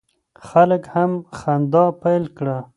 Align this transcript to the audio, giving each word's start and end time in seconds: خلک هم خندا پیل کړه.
خلک 0.47 0.83
هم 0.93 1.11
خندا 1.39 1.85
پیل 2.01 2.23
کړه. 2.37 2.57